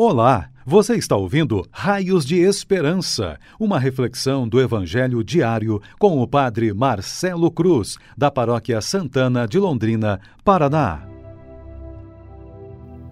[0.00, 6.72] Olá, você está ouvindo Raios de Esperança, uma reflexão do Evangelho diário com o Padre
[6.72, 11.02] Marcelo Cruz, da Paróquia Santana de Londrina, Paraná.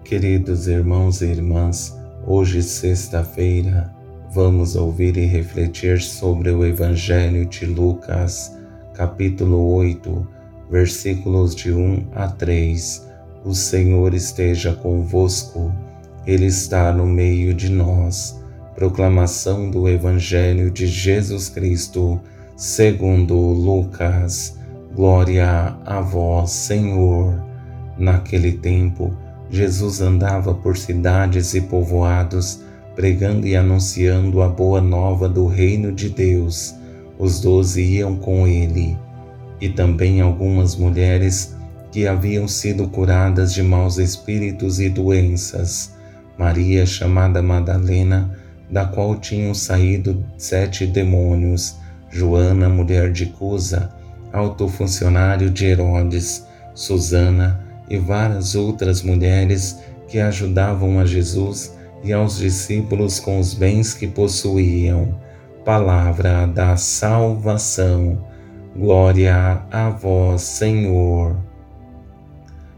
[0.05, 1.93] Queridos irmãos e irmãs,
[2.25, 3.93] hoje, sexta-feira,
[4.33, 8.57] vamos ouvir e refletir sobre o Evangelho de Lucas,
[8.93, 10.25] capítulo 8,
[10.71, 13.05] versículos de 1 a 3.
[13.43, 15.69] O Senhor esteja convosco.
[16.27, 18.37] Ele está no meio de nós.
[18.75, 22.19] Proclamação do Evangelho de Jesus Cristo,
[22.57, 24.57] segundo Lucas.
[24.93, 27.33] Glória a vós, Senhor.
[27.97, 29.15] Naquele tempo,
[29.49, 32.59] Jesus andava por cidades e povoados,
[32.93, 36.75] pregando e anunciando a boa nova do reino de Deus.
[37.17, 38.97] Os doze iam com ele,
[39.61, 41.55] e também algumas mulheres
[41.89, 45.95] que haviam sido curadas de maus espíritos e doenças
[46.37, 48.37] Maria, chamada Madalena,
[48.69, 51.75] da qual tinham saído sete demônios,
[52.09, 53.89] Joana, mulher de Cusa,
[54.31, 62.37] alto funcionário de Herodes, Susana e várias outras mulheres que ajudavam a Jesus e aos
[62.37, 65.19] discípulos com os bens que possuíam.
[65.65, 68.25] Palavra da salvação.
[68.75, 71.35] Glória a vós, Senhor.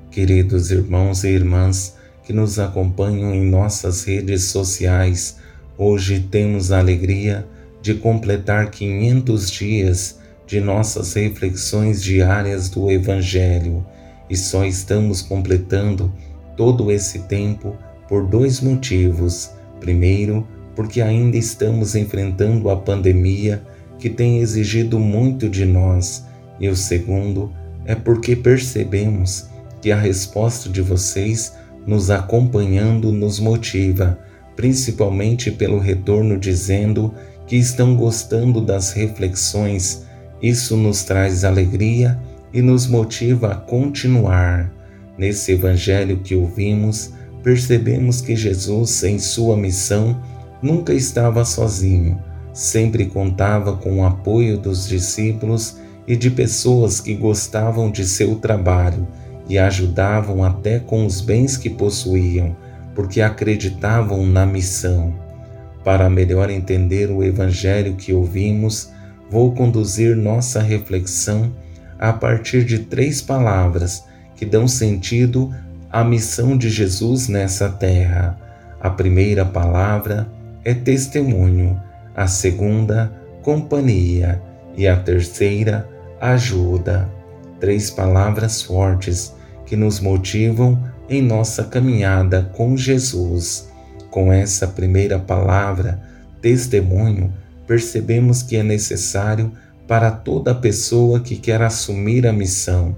[0.09, 1.98] Queridos irmãos e irmãs,
[2.29, 5.37] que nos acompanham em nossas redes sociais.
[5.75, 7.43] Hoje temos a alegria
[7.81, 13.83] de completar 500 dias de nossas reflexões diárias do Evangelho
[14.29, 16.13] e só estamos completando
[16.55, 17.75] todo esse tempo
[18.07, 19.49] por dois motivos.
[19.79, 23.63] Primeiro, porque ainda estamos enfrentando a pandemia
[23.97, 26.23] que tem exigido muito de nós,
[26.59, 27.51] e o segundo
[27.85, 29.47] é porque percebemos
[29.81, 34.19] que a resposta de vocês nos acompanhando nos motiva,
[34.55, 37.13] principalmente pelo retorno dizendo
[37.47, 40.05] que estão gostando das reflexões.
[40.41, 42.19] Isso nos traz alegria
[42.53, 44.71] e nos motiva a continuar.
[45.17, 47.11] Nesse evangelho que ouvimos,
[47.43, 50.21] percebemos que Jesus, em sua missão,
[50.61, 52.21] nunca estava sozinho,
[52.53, 59.07] sempre contava com o apoio dos discípulos e de pessoas que gostavam de seu trabalho
[59.49, 62.55] e ajudavam até com os bens que possuíam,
[62.93, 65.13] porque acreditavam na missão.
[65.83, 68.91] Para melhor entender o Evangelho que ouvimos,
[69.29, 71.51] vou conduzir nossa reflexão
[71.97, 74.05] a partir de três palavras
[74.35, 75.53] que dão sentido
[75.91, 78.39] à missão de Jesus nessa terra.
[78.79, 80.27] A primeira palavra
[80.63, 81.81] é testemunho,
[82.15, 83.11] a segunda,
[83.41, 84.41] companhia
[84.77, 85.89] e a terceira,
[86.21, 87.09] ajuda.
[87.59, 89.33] Três palavras fortes
[89.69, 93.69] que nos motivam em nossa caminhada com Jesus.
[94.09, 96.01] Com essa primeira palavra,
[96.41, 97.31] testemunho,
[97.67, 99.51] percebemos que é necessário
[99.87, 102.97] para toda pessoa que quer assumir a missão.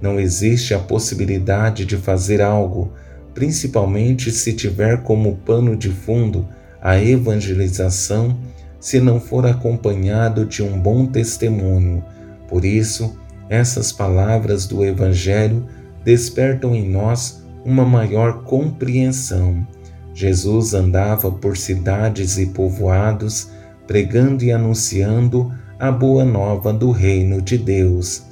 [0.00, 2.92] Não existe a possibilidade de fazer algo,
[3.34, 6.46] principalmente se tiver como pano de fundo
[6.80, 8.38] a evangelização,
[8.78, 12.04] se não for acompanhado de um bom testemunho.
[12.48, 15.66] Por isso, essas palavras do Evangelho
[16.04, 19.66] despertam em nós uma maior compreensão.
[20.12, 23.50] Jesus andava por cidades e povoados,
[23.86, 28.22] pregando e anunciando a boa nova do reino de Deus.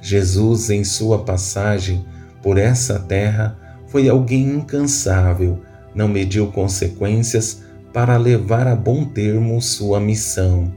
[0.00, 2.04] Jesus, em sua passagem
[2.42, 3.58] por essa terra,
[3.88, 5.60] foi alguém incansável,
[5.94, 7.62] não mediu consequências
[7.92, 10.70] para levar a bom termo sua missão.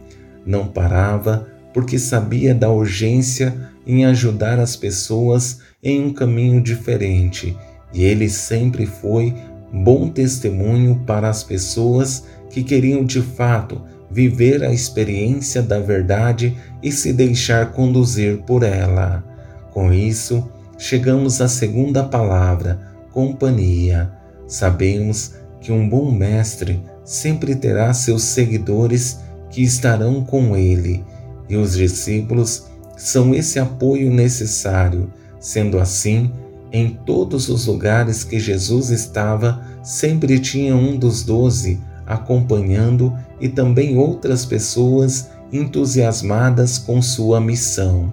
[0.46, 7.56] Não parava porque sabia da urgência em ajudar as pessoas em um caminho diferente
[7.94, 9.34] e ele sempre foi
[9.72, 13.81] bom testemunho para as pessoas que queriam de fato
[14.12, 19.24] viver a experiência da verdade e se deixar conduzir por ela.
[19.72, 22.80] Com isso, chegamos à segunda palavra,
[23.12, 24.12] companhia.
[24.47, 29.19] Sabemos que um bom mestre sempre terá seus seguidores
[29.51, 31.04] que estarão com ele,
[31.50, 32.66] e os discípulos
[32.96, 36.31] são esse apoio necessário Sendo assim,
[36.72, 43.98] em todos os lugares que Jesus estava, sempre tinha um dos doze acompanhando e também
[43.98, 48.12] outras pessoas entusiasmadas com sua missão.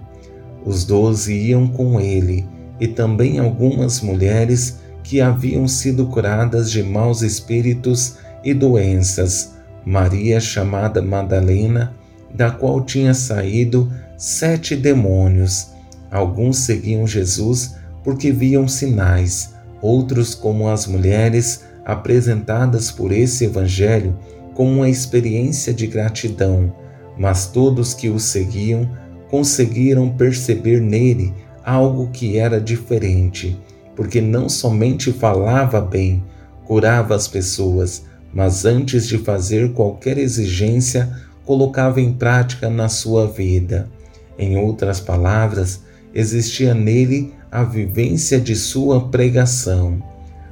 [0.65, 2.47] Os doze iam com ele
[2.79, 9.53] e também algumas mulheres que haviam sido curadas de maus espíritos e doenças.
[9.85, 11.95] Maria, chamada Madalena,
[12.33, 15.67] da qual tinha saído sete demônios.
[16.11, 24.17] Alguns seguiam Jesus porque viam sinais, outros, como as mulheres, apresentadas por esse Evangelho
[24.53, 26.73] como uma experiência de gratidão,
[27.17, 28.89] mas todos que o seguiam
[29.29, 31.33] conseguiram perceber nele
[31.63, 33.59] algo que era diferente,
[33.95, 36.23] porque não somente falava bem,
[36.65, 38.03] curava as pessoas,
[38.33, 41.09] mas antes de fazer qualquer exigência,
[41.47, 43.89] colocava em prática na sua vida.
[44.37, 45.81] Em outras palavras,
[46.13, 50.03] existia nele a vivência de sua pregação.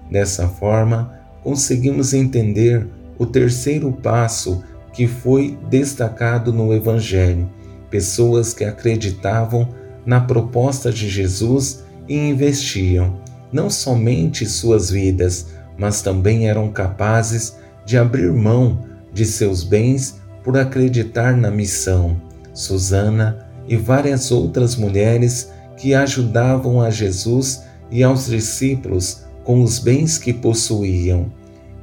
[0.10, 1.14] Dessa forma,
[1.44, 2.88] conseguimos entender
[3.20, 4.64] o terceiro passo
[4.94, 7.50] que foi destacado no Evangelho:
[7.90, 9.68] pessoas que acreditavam
[10.06, 13.20] na proposta de Jesus e investiam
[13.52, 15.48] não somente suas vidas,
[15.78, 22.16] mas também eram capazes de abrir mão de seus bens por acreditar na missão.
[22.54, 30.20] Susana e várias outras mulheres que ajudavam a Jesus e aos discípulos com os bens
[30.20, 31.26] que possuíam.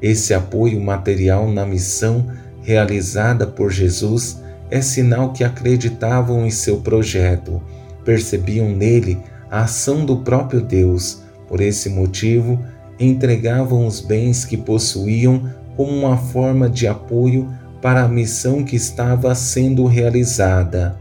[0.00, 2.26] Esse apoio material na missão
[2.62, 7.60] realizada por Jesus é sinal que acreditavam em seu projeto,
[8.04, 9.18] percebiam nele
[9.50, 11.20] a ação do próprio Deus.
[11.48, 12.58] Por esse motivo,
[12.98, 17.52] entregavam os bens que possuíam como uma forma de apoio
[17.82, 20.96] para a missão que estava sendo realizada.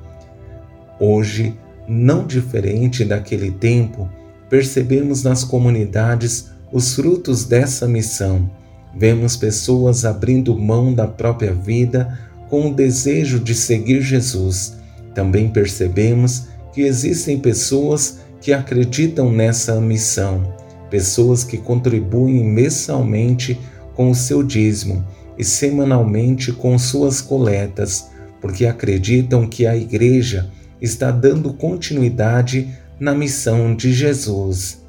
[0.99, 1.55] Hoje,
[1.87, 4.09] não diferente daquele tempo,
[4.49, 8.49] percebemos nas comunidades os frutos dessa missão.
[8.97, 12.17] Vemos pessoas abrindo mão da própria vida
[12.49, 14.75] com o desejo de seguir Jesus.
[15.13, 20.55] Também percebemos que existem pessoas que acreditam nessa missão,
[20.89, 23.59] pessoas que contribuem mensalmente
[23.93, 25.05] com o seu dízimo
[25.37, 30.49] e semanalmente com suas coletas, porque acreditam que a Igreja
[30.81, 32.69] está dando continuidade
[32.99, 34.81] na missão de Jesus.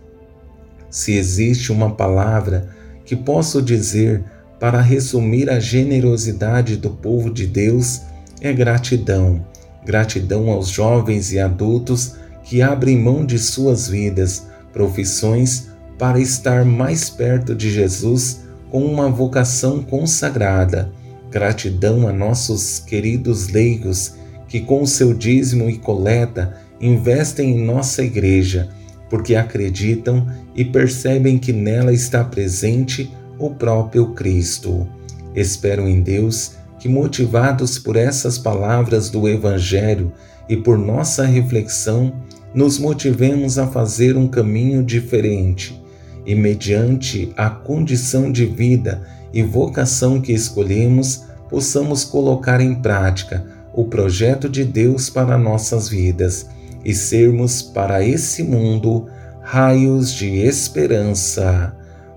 [0.90, 2.68] Se existe uma palavra
[3.04, 4.24] que posso dizer
[4.58, 8.02] para resumir a generosidade do povo de Deus,
[8.40, 9.44] é gratidão.
[9.84, 15.68] Gratidão aos jovens e adultos que abrem mão de suas vidas, profissões,
[15.98, 18.40] para estar mais perto de Jesus
[18.72, 20.90] com uma vocação consagrada.
[21.30, 24.14] Gratidão a nossos queridos leigos
[24.48, 28.70] que, com seu dízimo e coleta, investem em nossa igreja,
[29.10, 30.26] porque acreditam
[30.56, 34.88] e percebem que nela está presente o próprio Cristo.
[35.34, 40.10] Espero em Deus que, motivados por essas palavras do Evangelho
[40.48, 42.10] e por nossa reflexão,
[42.54, 45.81] nos motivemos a fazer um caminho diferente
[46.24, 49.02] e, mediante a condição de vida
[49.32, 56.46] e vocação que escolhemos, possamos colocar em prática o projeto de Deus para nossas vidas
[56.84, 59.06] e sermos para esse mundo
[59.42, 61.74] raios de esperança.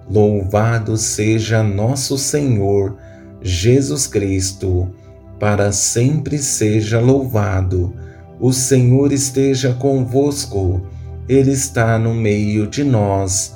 [0.10, 2.98] Louvado seja nosso Senhor
[3.42, 4.90] Jesus Cristo,
[5.40, 7.94] para sempre seja louvado.
[8.40, 10.86] O Senhor esteja convosco,
[11.28, 13.56] Ele está no meio de nós